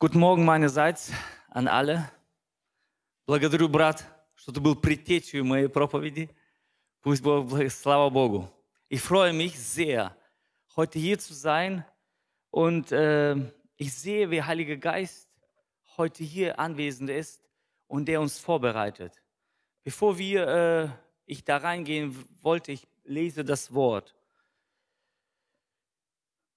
[0.00, 1.12] Guten Morgen meinerseits
[1.50, 2.10] an alle.
[3.26, 6.30] Благодарю, брат, что ты был предтечью моей проповеди.
[7.00, 8.48] Пусть Бог, благо- слава Богу.
[8.88, 10.16] Ich freue mich sehr,
[10.76, 11.84] heute hier zu sein
[12.50, 13.36] und äh,
[13.76, 15.28] ich sehe, wie Heiliger Geist
[15.96, 17.42] heute hier anwesend ist
[17.88, 19.22] und der uns vorbereitet.
[19.82, 20.88] Bevor wir, äh,
[21.26, 24.14] ich da reingehen wollte, ich lese das Wort.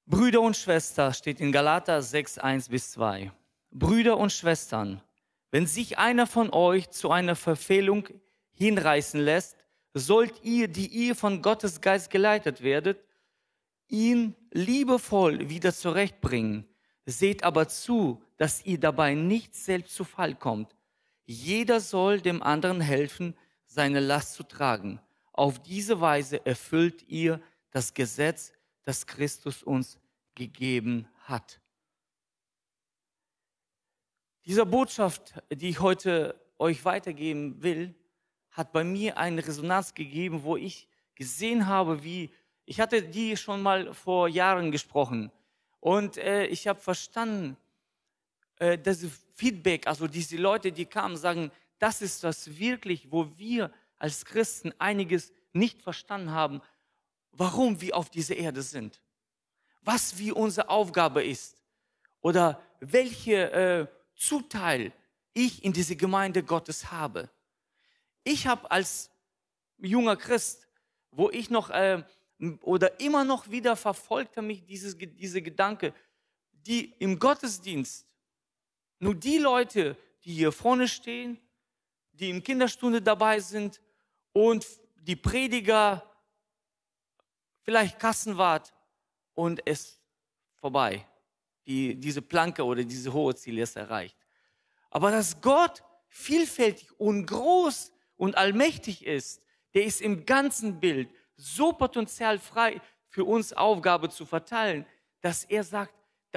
[0.06, 3.32] Brüder und Schwestern steht in Galater 6, 1 bis 2.
[3.70, 5.00] Brüder und Schwestern,
[5.50, 8.06] wenn sich einer von euch zu einer Verfehlung
[8.52, 9.56] hinreißen lässt,
[9.94, 13.02] sollt ihr, die ihr von Gottes Geist geleitet werdet,
[13.88, 16.68] ihn liebevoll wieder zurechtbringen.
[17.06, 20.76] Seht aber zu, dass ihr dabei nicht selbst zu Fall kommt.
[21.24, 23.34] Jeder soll dem anderen helfen,
[23.64, 25.00] seine Last zu tragen.
[25.32, 27.40] Auf diese Weise erfüllt ihr
[27.70, 28.52] das Gesetz,
[28.84, 29.98] das Christus uns
[30.34, 31.60] gegeben hat.
[34.44, 37.94] Diese Botschaft, die ich heute euch weitergeben will,
[38.50, 42.30] hat bei mir eine Resonanz gegeben, wo ich gesehen habe, wie
[42.66, 45.30] ich hatte die schon mal vor Jahren gesprochen
[45.80, 47.58] und äh, ich habe verstanden,
[48.56, 49.04] äh, das
[49.34, 54.72] Feedback, also diese Leute, die kamen, sagen, das ist das wirklich, wo wir als Christen
[54.78, 56.62] einiges nicht verstanden haben,
[57.36, 59.00] warum wir auf dieser Erde sind,
[59.82, 61.56] was wie unsere Aufgabe ist
[62.20, 64.92] oder welche äh, Zuteil
[65.32, 67.28] ich in diese Gemeinde Gottes habe.
[68.22, 69.10] Ich habe als
[69.78, 70.68] junger Christ,
[71.10, 72.02] wo ich noch äh,
[72.62, 75.92] oder immer noch wieder verfolgte mich dieses, diese Gedanke,
[76.52, 78.06] die im Gottesdienst,
[78.98, 81.38] nur die Leute, die hier vorne stehen,
[82.12, 83.80] die im Kinderstunde dabei sind
[84.32, 86.10] und die Prediger,
[87.64, 88.72] vielleicht Kassenwart
[89.34, 90.00] und es
[90.54, 91.06] vorbei.
[91.66, 94.16] Die, diese Planke oder diese hohe Ziel ist erreicht.
[94.90, 99.42] Aber dass Gott vielfältig und groß und allmächtig ist,
[99.72, 104.86] der ist im ganzen Bild so potenzialfrei für uns Aufgabe zu verteilen,
[105.20, 105.94] dass er sagt,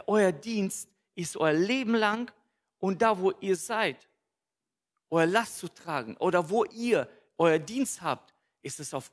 [0.07, 2.31] euer Dienst ist euer Leben lang
[2.79, 4.07] und da, wo ihr seid,
[5.09, 9.11] euer Last zu tragen oder wo ihr euer Dienst habt, ist es auf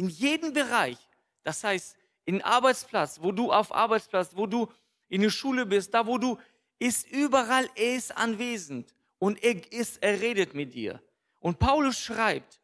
[0.00, 0.96] in jedem Bereich.
[1.42, 1.94] Das heißt,
[2.24, 4.66] in Arbeitsplatz, wo du auf Arbeitsplatz, wo du
[5.08, 6.38] in der Schule bist, da wo du
[6.78, 11.02] ist überall er ist anwesend und er ist er redet mit dir.
[11.38, 12.62] Und Paulus schreibt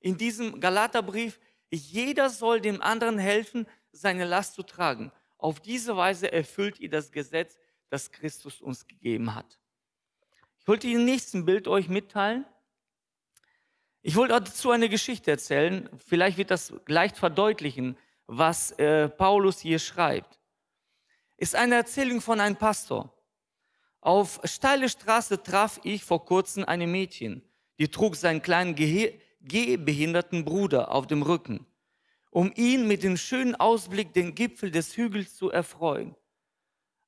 [0.00, 1.38] in diesem Galaterbrief,
[1.70, 5.12] jeder soll dem anderen helfen, seine Last zu tragen.
[5.38, 7.58] Auf diese Weise erfüllt ihr das Gesetz,
[7.90, 9.60] das Christus uns gegeben hat.
[10.58, 12.44] Ich wollte im nächsten Bild euch mitteilen.
[14.08, 15.90] Ich wollte dazu eine Geschichte erzählen.
[15.98, 17.96] Vielleicht wird das leicht verdeutlichen,
[18.28, 20.38] was äh, Paulus hier schreibt.
[21.36, 23.12] Ist eine Erzählung von einem Pastor.
[24.00, 27.42] Auf steile Straße traf ich vor kurzem eine Mädchen,
[27.80, 31.66] die trug seinen kleinen gehbehinderten Bruder auf dem Rücken,
[32.30, 36.14] um ihn mit dem schönen Ausblick den Gipfel des Hügels zu erfreuen.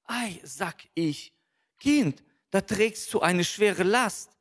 [0.03, 1.33] Ei, sag ich,
[1.79, 4.37] Kind, da trägst du eine schwere Last.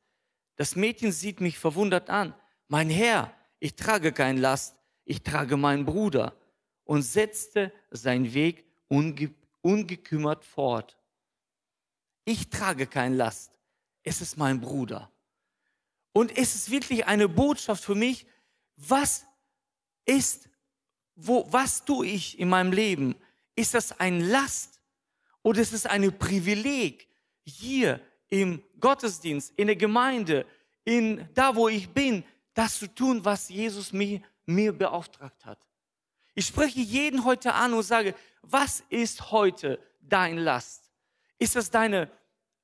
[0.55, 2.33] Das Mädchen sieht mich verwundert an.
[2.67, 6.35] Mein Herr, ich trage kein Last, ich trage meinen Bruder
[6.83, 10.97] und setzte seinen Weg unge ungekümmert fort.
[12.25, 13.51] Ich trage kein Last,
[14.03, 15.11] es ist mein Bruder.
[16.13, 18.25] Und es ist wirklich eine Botschaft für mich,
[18.75, 19.25] was
[20.05, 20.49] ist,
[21.15, 23.15] wo, was tue ich in meinem Leben?
[23.55, 24.79] Ist das ein Last
[25.41, 27.07] oder ist es ein Privileg,
[27.43, 30.45] hier im Gottesdienst, in der Gemeinde,
[30.83, 32.23] in da, wo ich bin,
[32.57, 35.59] das zu tun, was Jesus mir, mir beauftragt hat?
[36.33, 40.91] Ich spreche jeden heute an und sage, was ist heute dein Last?
[41.37, 42.09] Ist das deine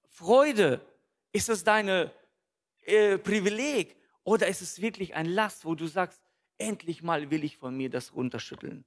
[0.09, 0.83] Freude?
[1.31, 2.11] Ist das deine
[2.81, 6.21] äh, Privileg oder ist es wirklich ein Last, wo du sagst,
[6.57, 8.83] endlich mal will ich von mir das runterschütteln?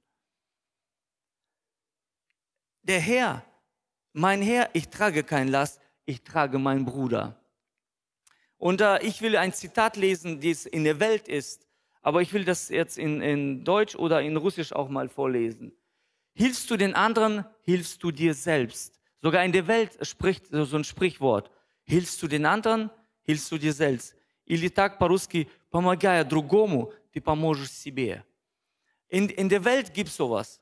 [2.81, 3.45] Der Herr,
[4.11, 7.39] mein Herr, ich trage kein Last, ich trage meinen Bruder.
[8.58, 11.66] Und äh, ich will ein Zitat lesen, das in der Welt ist,
[12.00, 15.72] aber ich will das jetzt in, in Deutsch oder in Russisch auch mal vorlesen.
[16.34, 18.98] Hilfst du den anderen, hilfst du dir selbst.
[19.20, 21.50] Sogar in der Welt spricht so ein Sprichwort.
[21.84, 22.90] Hilfst du den anderen,
[23.22, 24.16] hilfst du dir selbst.
[24.46, 28.24] Или так по-русски, помогая другому, ты поможешь себе.
[29.08, 30.60] In, in der Welt gibt sowas.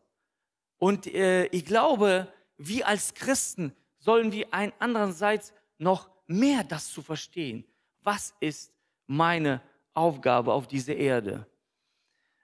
[0.79, 2.29] Und äh, ich glaube,
[2.59, 7.65] wir als Christen sollen wir ein andererseits noch mehr das zu verstehen.
[8.06, 8.72] Was ist
[9.08, 9.62] meine
[9.96, 11.48] Aufgabe auf dieser Erde?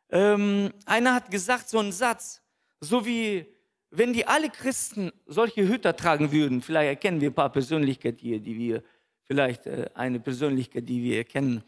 [0.10, 2.42] Ähm, einer hat gesagt, so einen Satz,
[2.80, 3.46] so wie
[3.92, 8.40] wenn die alle Christen solche Hüter tragen würden, vielleicht erkennen wir ein paar Persönlichkeiten hier,
[8.40, 8.84] die wir,
[9.26, 11.64] vielleicht äh, eine Persönlichkeit, die wir erkennen.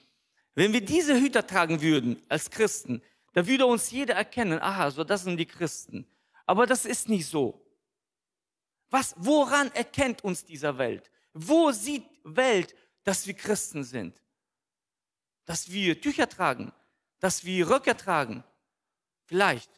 [0.55, 2.99] Wenn wir diese Hüter tragen würden als Christen,
[3.33, 6.05] da würde uns jeder erkennen, aha, so das sind die Christen.
[6.47, 7.61] Aber das ist nicht so.
[8.89, 11.11] Was, woran erkennt uns dieser Welt?
[11.33, 14.21] Wo sieht Welt, dass wir Christen sind?
[15.45, 16.71] Dass wir Tücher tragen,
[17.19, 18.43] dass wir Röcke tragen.
[19.25, 19.69] Vielleicht.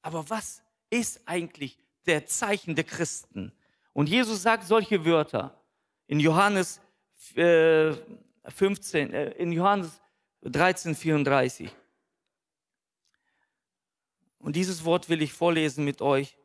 [0.00, 3.52] Aber was ist eigentlich der Zeichen der Christen?
[3.92, 5.62] Und Jesus sagt solche Wörter
[6.06, 6.80] in Johannes
[7.34, 7.92] äh,
[8.46, 10.00] 15, äh, in Johannes
[10.42, 11.70] 13, 34.
[14.38, 16.36] Und dieses Wort will ich vorlesen mit euch,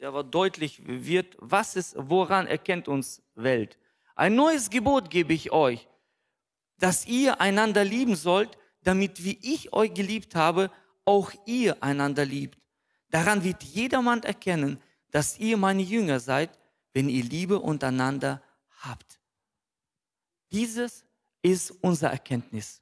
[0.00, 3.78] der aber deutlich wird, was ist, woran erkennt uns Welt?
[4.16, 5.86] Ein neues Gebot gebe ich euch,
[6.78, 10.70] dass ihr einander lieben sollt, damit wie ich euch geliebt habe,
[11.04, 12.58] auch ihr einander liebt.
[13.10, 14.80] Daran wird jedermann erkennen,
[15.10, 16.58] dass ihr meine Jünger seid,
[16.94, 18.42] wenn ihr Liebe untereinander
[18.80, 19.20] habt.
[20.50, 21.04] Dieses
[21.42, 22.80] ist unsere Erkenntnis.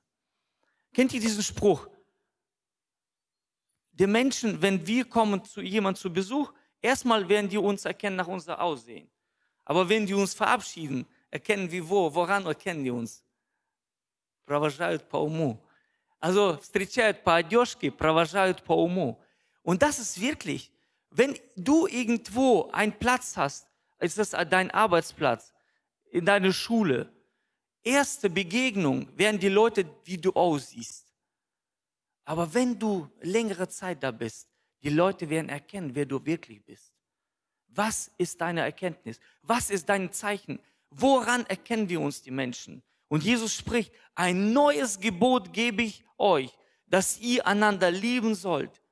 [0.93, 1.89] Kennt ihr diesen Spruch?
[3.91, 8.29] Die Menschen, wenn wir kommen zu jemand zu Besuch, erstmal werden die uns erkennen nach
[8.29, 9.11] unser Aussehen.
[9.65, 13.24] Aber wenn die uns verabschieden, erkennen wir wo, woran erkennen die uns?
[14.46, 15.57] Провожают по уму.
[16.19, 19.19] Also встречают по одежке, провожают по уму.
[19.63, 20.72] Und das ist wirklich,
[21.12, 23.68] wenn du irgendwo einen Platz hast,
[24.00, 25.54] ist das dein Arbeitsplatz,
[26.12, 27.12] in deiner Schule,
[27.84, 31.13] erste Begegnung werden die Leute, wie du aussiehst.
[32.25, 34.48] Aber wenn du längere Zeit da bist,
[34.81, 36.94] die Leute werden erkennen, wer du wirklich bist.
[37.68, 39.19] Was ist deine Erkenntnis?
[39.42, 40.60] Was ist dein Zeichen?
[40.96, 42.82] Woran erkennen wir uns die Menschen?
[43.08, 46.56] Und Jesus spricht, ein neues Gebot gebe ich euch,
[46.87, 48.82] dass ihr einander lieben sollt,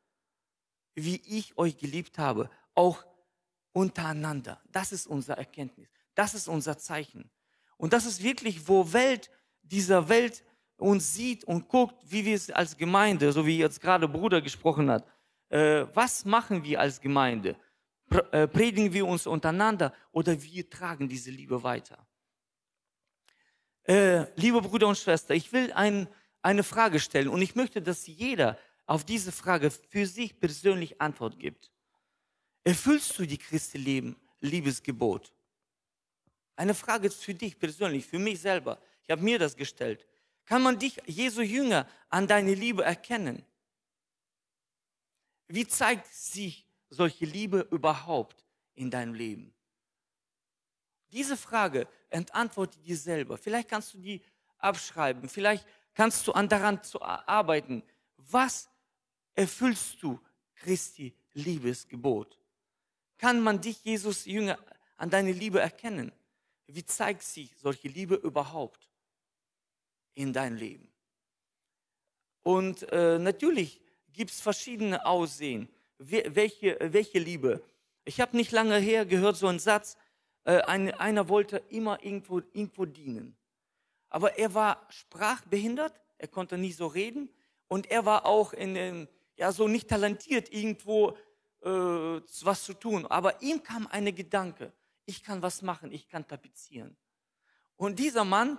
[0.94, 3.04] wie ich euch geliebt habe, auch
[3.72, 4.60] untereinander.
[4.70, 5.88] Das ist unsere Erkenntnis.
[6.14, 7.31] Das ist unser Zeichen.
[7.76, 9.31] Und das ist wirklich, wo Welt,
[9.62, 10.44] dieser Welt
[10.76, 14.90] uns sieht und guckt, wie wir es als Gemeinde, so wie jetzt gerade Bruder gesprochen
[14.90, 15.06] hat,
[15.48, 17.56] äh, was machen wir als Gemeinde?
[18.12, 22.06] Äh, predigen wir uns untereinander oder wir tragen diese Liebe weiter?
[23.85, 26.09] Äh, liebe Brüder und Schwestern, ich will ein,
[26.43, 31.38] eine Frage stellen und ich möchte, dass jeder auf diese Frage für sich persönlich Antwort
[31.38, 31.70] gibt.
[32.64, 35.32] Erfüllst du die Christi Leben, Liebesgebot?
[36.55, 38.79] Eine Frage für dich persönlich, für mich selber.
[39.03, 40.06] Ich habe mir das gestellt.
[40.44, 43.43] Kann man dich, Jesu Jünger, an deine Liebe erkennen?
[45.49, 48.44] Wie zeigt sich solche Liebe überhaupt
[48.75, 49.55] in deinem Leben?
[51.11, 53.37] Diese Frage entantworte dir selber.
[53.37, 54.23] Vielleicht kannst du die
[54.59, 55.29] abschreiben.
[55.29, 57.83] Vielleicht kannst du an daran zu arbeiten.
[58.17, 58.69] Was
[59.35, 60.21] erfüllst du
[60.55, 62.39] Christi Liebesgebot?
[63.19, 64.59] Kann man dich, Jesus Jünger,
[64.97, 66.12] an deine Liebe erkennen?
[66.67, 68.89] Wie zeigt sich solche Liebe überhaupt
[70.15, 70.91] in dein Leben?
[72.43, 73.81] Und äh, natürlich
[74.12, 75.69] gibt es verschiedene Aussehen.
[76.04, 77.62] Welche, welche Liebe?
[78.04, 79.96] Ich habe nicht lange her gehört so einen Satz,
[80.44, 83.37] äh, ein, einer wollte immer irgendwo, irgendwo dienen.
[84.08, 87.31] Aber er war sprachbehindert, er konnte nicht so reden
[87.69, 91.16] und er war auch in den, ja, so nicht talentiert, irgendwo
[91.62, 93.06] äh, was zu tun.
[93.06, 94.72] Aber ihm kam eine Gedanke,
[95.06, 96.96] ich kann was machen, ich kann tapezieren.
[97.77, 98.58] Und dieser Mann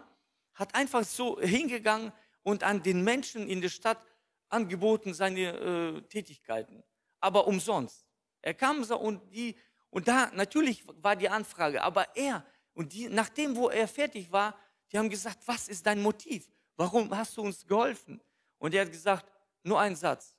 [0.53, 4.00] hat einfach so hingegangen und an den Menschen in der Stadt
[4.48, 6.84] angeboten seine äh, Tätigkeiten,
[7.24, 8.06] aber umsonst.
[8.42, 9.56] Er kam so und die
[9.89, 14.58] und da natürlich war die Anfrage, aber er und die nachdem wo er fertig war,
[14.92, 16.50] die haben gesagt, was ist dein Motiv?
[16.75, 18.20] Warum hast du uns geholfen?
[18.58, 19.25] Und er hat gesagt,
[19.63, 20.36] nur ein Satz.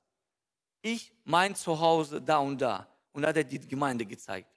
[0.81, 4.49] Ich mein Zuhause da und da und da hat er die Gemeinde gezeigt.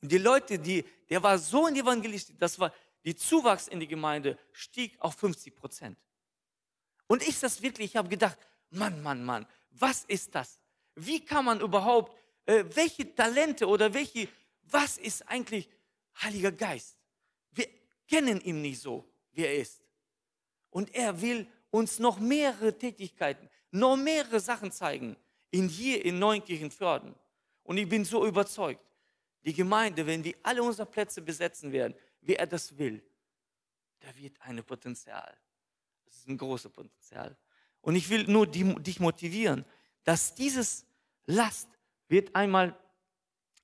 [0.00, 2.72] Und die Leute, die, der war so in Evangelist, das war,
[3.04, 5.98] die Zuwachs in die Gemeinde stieg auf 50 Prozent.
[7.06, 8.38] Und ich das wirklich, ich habe gedacht,
[8.70, 10.60] Mann, Mann, Mann, was ist das?
[10.94, 14.28] Wie kann man überhaupt, äh, welche Talente oder welche,
[14.62, 15.68] was ist eigentlich
[16.22, 16.96] Heiliger Geist?
[17.52, 17.68] Wir
[18.06, 19.82] kennen ihn nicht so, wie er ist.
[20.70, 25.16] Und er will uns noch mehrere Tätigkeiten, noch mehrere Sachen zeigen,
[25.50, 27.14] in hier in Neunkirchen fördern.
[27.64, 28.84] Und ich bin so überzeugt,
[29.44, 33.02] die Gemeinde, wenn wir alle unsere Plätze besetzen werden, wie er das will,
[34.00, 35.36] da wird ein Potenzial.
[36.04, 37.36] Das ist ein großes Potenzial.
[37.80, 39.64] Und ich will nur die, dich motivieren,
[40.04, 40.86] dass dieses
[41.26, 41.68] Last
[42.08, 42.78] wird einmal,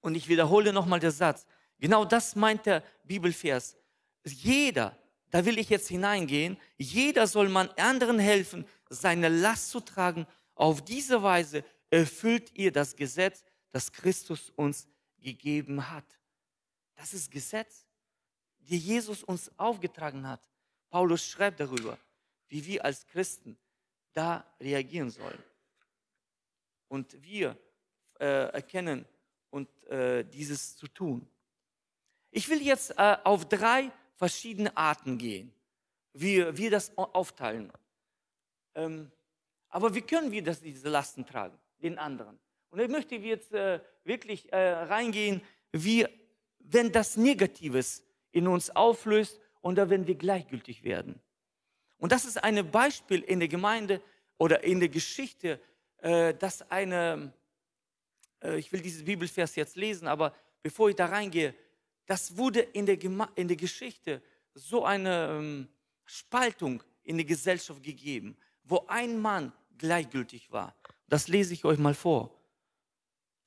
[0.01, 1.47] und ich wiederhole nochmal den Satz,
[1.79, 3.77] genau das meint der Bibelvers.
[4.25, 4.97] Jeder,
[5.31, 10.27] da will ich jetzt hineingehen, jeder soll man anderen helfen, seine Last zu tragen.
[10.55, 16.05] Auf diese Weise erfüllt ihr das Gesetz, das Christus uns gegeben hat.
[16.97, 17.87] Das ist Gesetz,
[18.59, 20.41] die Jesus uns aufgetragen hat.
[20.91, 21.97] Paulus schreibt darüber,
[22.49, 23.57] wie wir als Christen
[24.13, 25.43] da reagieren sollen.
[26.91, 27.57] Und wir
[28.19, 29.07] äh, erkennen
[29.51, 31.27] und äh, dieses zu tun.
[32.33, 35.53] Ich will jetzt äh, auf drei verschiedene Arten gehen,
[36.13, 37.73] wie wir das aufteilen.
[38.75, 39.11] Ähm,
[39.69, 42.39] aber wie können wir das, diese Lasten tragen, den anderen?
[42.71, 46.07] Und ich möchte jetzt äh, wirklich äh, reingehen, wie
[46.59, 51.21] wenn das Negatives in uns auflöst oder wenn wir gleichgültig werden.
[51.99, 54.03] Und das ist ein Beispiel in der Gemeinde
[54.39, 55.61] oder in der Geschichte,
[56.35, 57.33] dass eine,
[58.43, 61.55] äh, ich will dieses Bibelvers jetzt lesen, aber bevor ich da reingehe,
[62.07, 62.99] das wurde in der,
[63.37, 64.23] in der Geschichte
[64.55, 65.69] so eine ähm,
[66.05, 70.75] Spaltung in der Gesellschaft gegeben, wo ein Mann gleichgültig war.
[71.09, 72.31] Das lese ich euch mal vor.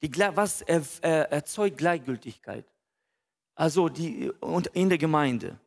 [0.02, 2.66] Die, was erzeugt Gleichgültigkeit?
[3.56, 5.60] Also die, und in der Gemeinde.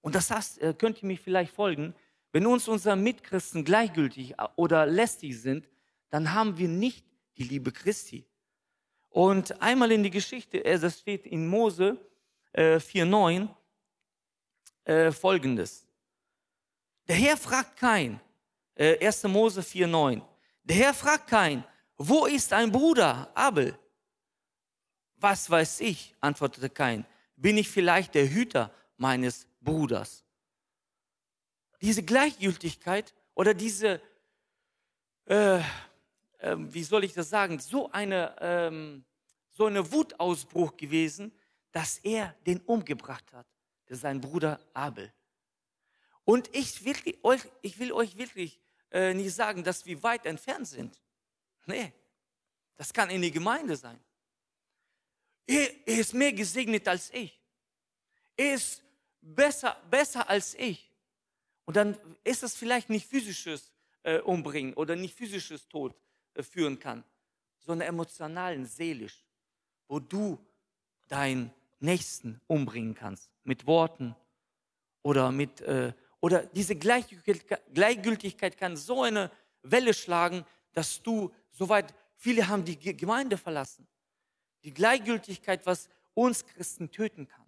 [0.00, 1.94] Und das heißt, äh, könnt ihr mich vielleicht folgen,
[2.36, 5.66] wenn uns unsere Mitchristen gleichgültig äh, oder lästig sind,
[6.10, 7.02] dann haben wir nicht
[7.38, 8.26] die Liebe Christi.
[9.08, 11.98] Und einmal in die Geschichte, äh, das steht in Mose
[12.54, 13.48] 4,9,
[15.12, 15.86] folgendes.
[17.06, 18.18] Der Herr fragt kein,
[18.78, 19.24] 1.
[19.24, 20.22] Mose 4,9,
[20.62, 21.64] der Herr fragt kein,
[21.98, 23.78] wo ist ein Bruder, Abel?
[25.16, 27.04] Was weiß ich, antwortete Kain.
[27.36, 30.25] Bin ich vielleicht der Hüter meines Bruders?
[31.80, 34.00] Diese Gleichgültigkeit oder diese,
[35.26, 35.62] äh, äh,
[36.56, 39.04] wie soll ich das sagen, so eine, ähm,
[39.50, 41.32] so eine Wutausbruch gewesen,
[41.72, 43.46] dass er den umgebracht hat,
[43.88, 45.12] der sein Bruder Abel.
[46.24, 50.66] Und ich, wirklich, euch, ich will euch wirklich äh, nicht sagen, dass wir weit entfernt
[50.66, 51.00] sind.
[51.66, 51.92] Nee,
[52.76, 53.98] das kann in die Gemeinde sein.
[55.46, 57.40] Er, er ist mehr gesegnet als ich.
[58.36, 58.82] Er ist
[59.20, 60.90] besser, besser als ich.
[61.66, 65.94] Und dann ist es vielleicht nicht physisches äh, Umbringen oder nicht physisches Tod
[66.34, 67.04] äh, führen kann,
[67.58, 69.26] sondern emotionalen, seelisch,
[69.88, 70.38] wo du
[71.08, 74.16] deinen Nächsten umbringen kannst mit Worten
[75.02, 79.30] oder mit äh, oder diese Gleichgültigkeit kann so eine
[79.62, 83.86] Welle schlagen, dass du soweit viele haben die Gemeinde verlassen
[84.66, 87.45] die Gleichgültigkeit, was uns Christen töten kann.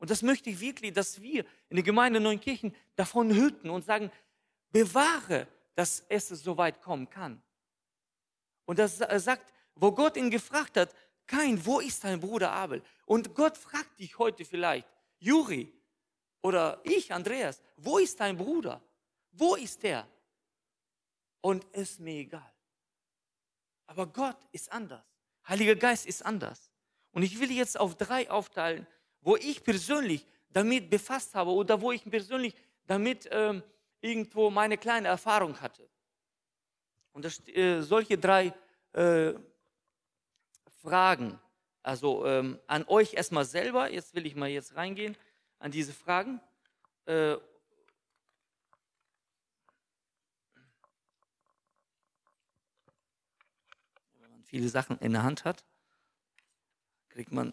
[0.00, 4.10] Und das möchte ich wirklich, dass wir in der Gemeinde Neunkirchen davon hüten und sagen,
[4.72, 7.40] bewahre, dass es so weit kommen kann.
[8.64, 10.94] Und das sagt, wo Gott ihn gefragt hat,
[11.26, 12.82] kein, wo ist dein Bruder Abel?
[13.04, 14.88] Und Gott fragt dich heute vielleicht,
[15.18, 15.72] Juri
[16.40, 18.82] oder ich, Andreas, wo ist dein Bruder?
[19.32, 20.08] Wo ist der?
[21.42, 22.52] Und ist mir egal.
[23.86, 25.04] Aber Gott ist anders.
[25.46, 26.70] Heiliger Geist ist anders.
[27.12, 28.86] Und ich will jetzt auf drei aufteilen,
[29.20, 32.54] wo ich persönlich damit befasst habe oder wo ich persönlich
[32.86, 33.62] damit ähm,
[34.00, 35.88] irgendwo meine kleine Erfahrung hatte.
[37.12, 38.52] Und das, äh, solche drei
[38.92, 39.34] äh,
[40.82, 41.38] Fragen,
[41.82, 45.16] also ähm, an euch erstmal selber, jetzt will ich mal jetzt reingehen,
[45.58, 46.40] an diese Fragen.
[47.06, 47.36] Äh,
[54.44, 55.64] viele Sachen in der Hand hat,
[57.08, 57.52] kriegt man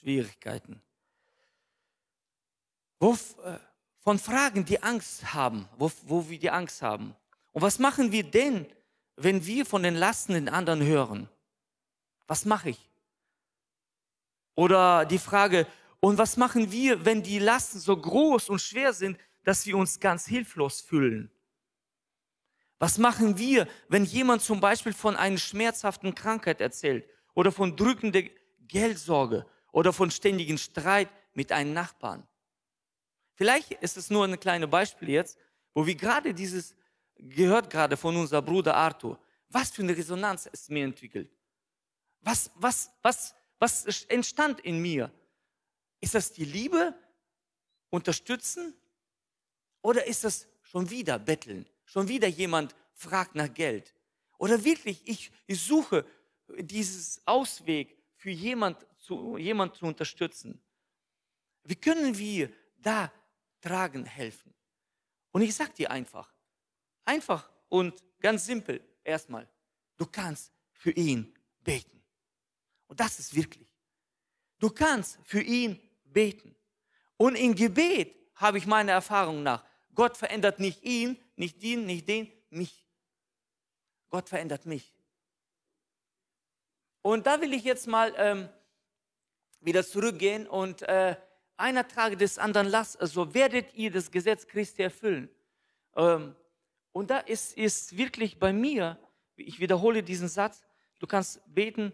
[0.00, 0.80] Schwierigkeiten.
[2.98, 3.58] Wo, äh,
[4.00, 7.14] von Fragen, die Angst haben, wo, wo wir die Angst haben.
[7.52, 8.66] Und was machen wir denn,
[9.16, 11.28] wenn wir von den Lasten den anderen hören?
[12.26, 12.88] Was mache ich?
[14.54, 15.66] Oder die Frage,
[16.00, 20.00] und was machen wir, wenn die Lasten so groß und schwer sind, dass wir uns
[20.00, 21.30] ganz hilflos fühlen?
[22.78, 28.22] Was machen wir, wenn jemand zum Beispiel von einer schmerzhaften Krankheit erzählt oder von drückender
[28.66, 32.26] Geldsorge oder von ständigen Streit mit einem Nachbarn?
[33.34, 35.38] Vielleicht ist es nur ein kleines Beispiel jetzt,
[35.74, 36.74] wo wir gerade dieses
[37.16, 39.18] gehört gerade von unserem Bruder Arthur.
[39.48, 41.30] Was für eine Resonanz ist mir entwickelt?
[42.20, 45.10] Was, was, was, was entstand in mir?
[46.00, 46.94] Ist das die Liebe,
[47.90, 48.74] unterstützen?
[49.82, 51.66] Oder ist das schon wieder betteln?
[51.84, 53.94] Schon wieder jemand fragt nach Geld.
[54.38, 56.06] Oder wirklich, ich, ich suche
[56.58, 60.62] dieses Ausweg für jemand zu, jemand zu unterstützen.
[61.64, 63.12] Wie können wir da
[63.60, 64.54] tragen helfen?
[65.32, 66.32] Und ich sage dir einfach,
[67.04, 69.48] einfach und ganz simpel erstmal,
[69.96, 72.02] du kannst für ihn beten.
[72.86, 73.68] Und das ist wirklich.
[74.58, 76.54] Du kannst für ihn beten.
[77.16, 79.64] Und im Gebet habe ich meine Erfahrung nach,
[79.94, 82.86] Gott verändert nicht ihn, nicht den, nicht den, mich.
[84.08, 84.92] Gott verändert mich.
[87.02, 88.48] Und da will ich jetzt mal ähm,
[89.60, 91.16] wieder zurückgehen und äh,
[91.56, 95.28] einer trage des anderen Last, also werdet ihr das Gesetz Christi erfüllen.
[95.94, 96.34] Ähm,
[96.92, 98.98] und da ist, ist wirklich bei mir,
[99.36, 100.62] ich wiederhole diesen Satz,
[100.98, 101.92] du kannst beten,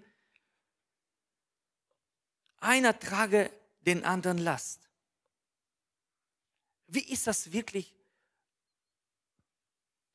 [2.58, 4.88] einer trage den anderen Last.
[6.87, 7.94] Wie ist das wirklich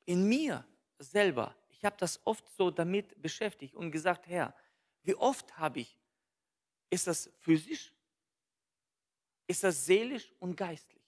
[0.06, 0.66] in mir
[1.00, 1.56] selber?
[1.70, 4.56] Ich habe das oft so damit beschäftigt und gesagt, Herr,
[5.04, 6.01] wie oft habe ich,
[6.92, 7.92] ist das physisch,
[9.48, 11.02] ist das seelisch und geistlich?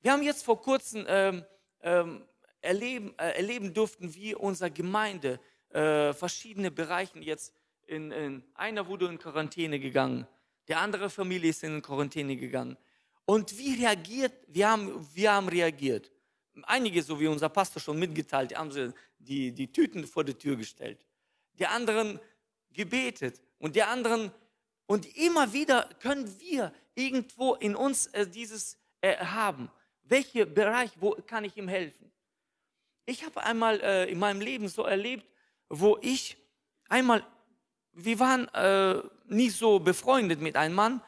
[0.00, 1.44] Wir haben jetzt vor kurzem ähm,
[1.82, 2.24] ähm,
[2.62, 5.38] erleben, äh, erleben durften, wie unsere Gemeinde
[5.70, 7.54] äh, verschiedene Bereiche jetzt
[7.86, 10.26] in, in, einer wurde in Quarantäne gegangen,
[10.68, 12.78] der andere Familie ist in Quarantäne gegangen.
[13.26, 16.10] Und wie reagiert, wir haben, wir haben reagiert.
[16.62, 20.56] Einige, so wie unser Pastor schon mitgeteilt, haben sie die, die Tüten vor die Tür
[20.56, 21.04] gestellt.
[21.58, 22.18] Die anderen
[22.72, 24.32] gebetet und die anderen,
[24.86, 29.70] und immer wieder können wir irgendwo in uns äh, dieses äh, haben.
[30.02, 32.10] Welcher Bereich, wo kann ich ihm helfen?
[33.06, 35.26] Ich habe einmal äh, in meinem Leben so erlebt,
[35.68, 36.36] wo ich
[36.88, 37.24] einmal,
[37.92, 41.02] wir waren äh, nicht so befreundet mit einem Mann,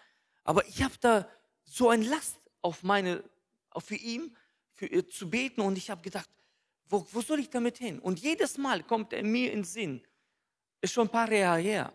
[0.45, 1.29] aber ich habe da
[1.65, 3.23] so ein Last auf meine,
[3.79, 4.37] für ihn
[4.75, 6.29] für, äh, zu beten und ich habe gedacht,
[6.89, 7.99] wo, wo soll ich damit hin?
[7.99, 10.03] Und jedes Mal kommt er mir in den Sinn,
[10.83, 11.93] ist schon ein paar Jahre her.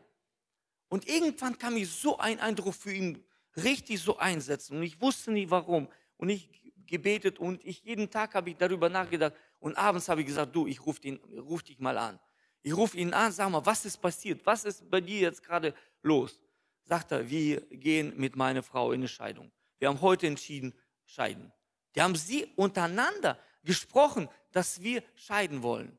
[0.89, 3.23] Und irgendwann kam mir so ein Eindruck für ihn
[3.55, 5.87] richtig so einsetzen und ich wusste nie warum.
[6.17, 6.49] Und ich
[6.87, 10.65] gebetet und ich jeden Tag habe ich darüber nachgedacht und abends habe ich gesagt, du,
[10.65, 12.19] ich rufe ruf dich mal an.
[12.63, 14.45] Ich rufe ihn an, sag mal, was ist passiert?
[14.45, 16.39] Was ist bei dir jetzt gerade los?
[16.83, 19.51] Sagt er, wir gehen mit meiner Frau in eine Scheidung.
[19.79, 20.73] Wir haben heute entschieden,
[21.05, 21.51] scheiden.
[21.95, 25.97] Die haben sie untereinander gesprochen, dass wir scheiden wollen.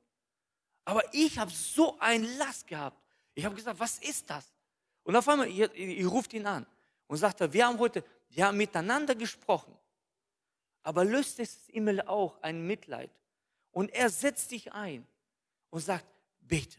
[0.88, 2.96] Aber ich habe so ein Last gehabt.
[3.34, 4.46] Ich habe gesagt, was ist das?
[5.02, 6.66] Und auf einmal, ich, ich, ich rufe ihn an
[7.06, 9.78] und sagte, wir haben heute, wir haben miteinander gesprochen
[10.88, 13.10] aber löst es im auch ein Mitleid.
[13.72, 15.06] Und er setzt sich ein
[15.68, 16.06] und sagt,
[16.40, 16.78] bete,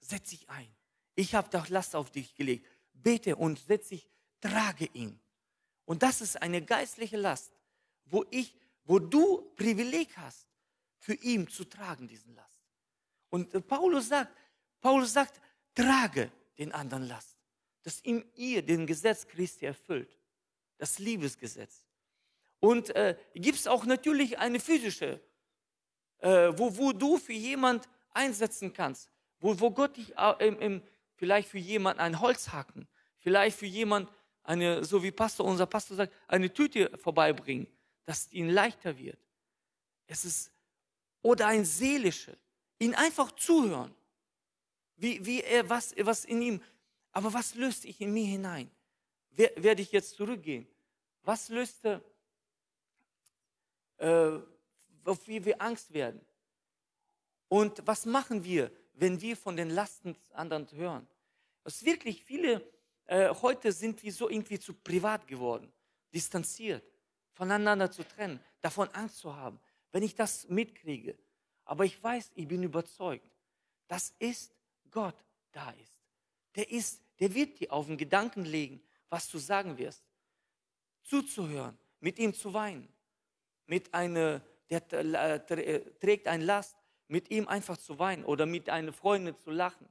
[0.00, 0.66] setz dich ein.
[1.14, 2.66] Ich habe doch Last auf dich gelegt.
[2.92, 4.08] Bete und setz dich,
[4.40, 5.20] trage ihn.
[5.84, 7.52] Und das ist eine geistliche Last,
[8.06, 8.52] wo ich,
[8.84, 10.48] wo du Privileg hast,
[10.98, 12.59] für ihn zu tragen, diesen Last.
[13.30, 14.36] Und Paulus sagt,
[14.80, 15.40] Paulus sagt,
[15.74, 17.36] trage den anderen Last,
[17.82, 20.18] dass ihm ihr den Gesetz Christi erfüllt,
[20.78, 21.84] das Liebesgesetz.
[22.58, 25.20] Und äh, gibt es auch natürlich eine physische,
[26.18, 30.82] äh, wo, wo du für jemand einsetzen kannst, wo, wo Gott dich äh, im, im,
[31.14, 32.86] vielleicht für jemand ein Holzhaken,
[33.18, 34.10] vielleicht für jemand
[34.42, 37.66] eine, so wie Pastor, unser Pastor sagt, eine Tüte vorbeibringen,
[38.04, 39.18] dass ihnen leichter wird.
[40.06, 40.52] Es ist,
[41.22, 42.36] oder ein seelische,
[42.80, 43.94] ihn einfach zuhören,
[44.96, 46.62] wie, wie er, was, was in ihm,
[47.12, 48.68] aber was löst ich in mir hinein?
[49.30, 50.66] Wer, werde ich jetzt zurückgehen?
[51.22, 52.02] Was löste
[54.00, 54.40] äh,
[55.04, 56.20] wofür wir Angst werden.
[57.48, 61.06] Und was machen wir, wenn wir von den Lasten anderen hören?
[61.64, 62.64] Es ist wirklich viele,
[63.06, 65.72] äh, heute sind wir so irgendwie zu privat geworden,
[66.12, 66.82] distanziert,
[67.32, 69.60] voneinander zu trennen, davon Angst zu haben.
[69.92, 71.18] Wenn ich das mitkriege,
[71.70, 73.30] aber ich weiß, ich bin überzeugt,
[73.86, 74.52] dass ist
[74.90, 75.14] Gott
[75.52, 75.92] da ist.
[76.56, 80.02] Der ist, der wird dir auf den Gedanken legen, was du sagen wirst.
[81.04, 82.88] Zuzuhören, mit ihm zu weinen
[83.70, 88.92] mit einer, der äh, trägt ein Last, mit ihm einfach zu weinen oder mit einer
[88.92, 89.88] Freundin zu lachen.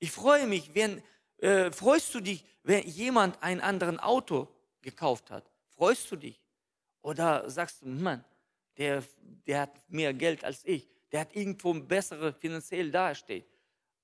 [0.00, 1.00] Ich freue mich, wenn,
[1.38, 4.48] äh, freust du dich, wenn jemand ein anderes Auto
[4.82, 5.48] gekauft hat?
[5.68, 6.42] Freust du dich?
[7.02, 8.24] Oder sagst du, Mann,
[8.76, 9.04] der,
[9.46, 13.46] der hat mehr Geld als ich, der hat irgendwo ein besseres finanziell dasteht.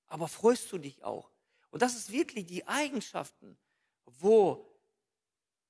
[0.07, 1.31] Aber freust du dich auch?
[1.69, 3.57] Und das ist wirklich die Eigenschaften,
[4.05, 4.65] wo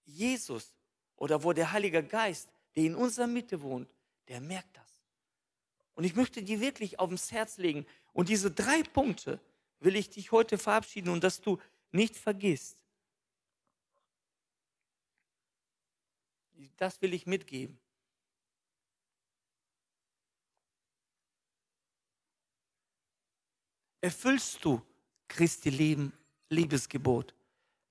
[0.06, 0.74] Jesus
[1.16, 3.92] oder wo der Heilige Geist der in unserer Mitte wohnt,
[4.28, 5.02] der merkt das.
[5.96, 7.88] Und ich möchte dir wirklich aufs Herz legen.
[8.14, 9.42] Und diese drei Punkte
[9.80, 11.58] will ich dich heute verabschieden und dass du
[11.92, 12.78] nicht vergisst.
[16.78, 17.80] Das will ich mitgeben.
[24.02, 24.82] Erfüllst du
[25.28, 26.14] Christi Leben,
[26.50, 27.34] Liebesgebot?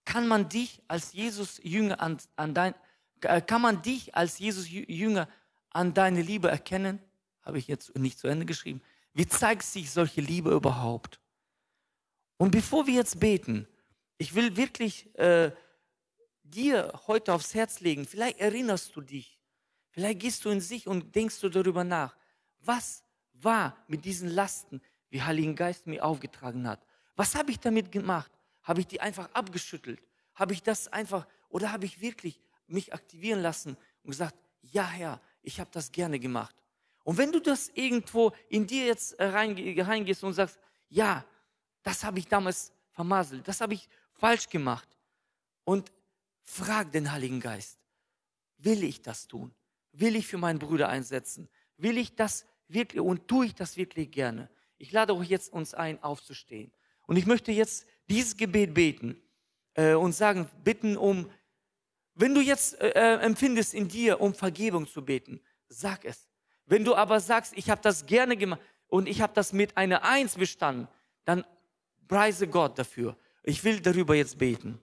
[0.04, 2.74] Kann man dich als Jesus Jünger an, an dein,
[3.22, 5.28] äh, kann man dich als Jesus Jünger
[5.70, 7.00] an deine Liebe erkennen?
[7.42, 8.82] Habe ich jetzt nicht zu Ende geschrieben.
[9.14, 11.20] Wie zeigt sich solche Liebe überhaupt?
[12.36, 13.66] Und bevor wir jetzt beten,
[14.18, 15.52] ich will wirklich äh,
[16.42, 19.38] dir heute aufs Herz legen, vielleicht erinnerst du dich,
[19.90, 22.16] vielleicht gehst du in sich und denkst du darüber nach,
[22.60, 26.84] was war mit diesen Lasten, wie Heiligen Geist mir aufgetragen hat.
[27.14, 28.30] Was habe ich damit gemacht?
[28.62, 30.00] Habe ich die einfach abgeschüttelt?
[30.34, 35.20] Habe ich das einfach, oder habe ich wirklich mich aktivieren lassen und gesagt, ja Herr,
[35.42, 36.54] ich habe das gerne gemacht.
[37.04, 41.24] Und wenn du das irgendwo in dir jetzt äh, reingehst und sagst, ja,
[41.82, 44.88] das habe ich damals vermasselt, das habe ich falsch gemacht.
[45.64, 45.92] Und
[46.42, 47.78] frag den Heiligen Geist,
[48.58, 49.54] will ich das tun?
[49.92, 51.48] Will ich für meinen Bruder einsetzen?
[51.76, 54.50] Will ich das wirklich und tue ich das wirklich gerne?
[54.78, 56.72] Ich lade euch jetzt uns ein, aufzustehen.
[57.06, 59.20] Und ich möchte jetzt dieses Gebet beten
[59.74, 61.30] äh, und sagen, bitten um,
[62.14, 66.28] wenn du jetzt äh, äh empfindest in dir, um Vergebung zu beten, sag es.
[66.66, 70.02] Wenn du aber sagst, ich habe das gerne gemacht und ich habe das mit einer
[70.02, 70.88] Eins bestanden,
[71.24, 71.44] dann
[72.08, 73.16] preise Gott dafür.
[73.42, 74.82] Ich will darüber jetzt beten.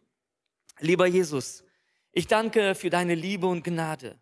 [0.79, 1.63] Lieber Jesus,
[2.11, 4.17] ich danke für deine Liebe und Gnade.